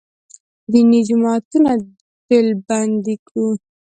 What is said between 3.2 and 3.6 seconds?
کړو.